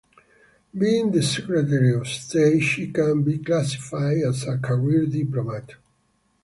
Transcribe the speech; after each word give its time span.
Being 0.75 1.11
the 1.11 1.21
Secretary 1.21 1.93
of 1.93 2.07
State, 2.07 2.61
she 2.61 2.91
can 2.91 3.21
be 3.21 3.37
classified 3.37 4.17
as 4.27 4.45
a 4.47 4.57
career 4.57 5.05
diplomat. 5.05 5.75